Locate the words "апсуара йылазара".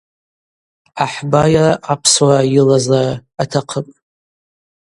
1.93-3.13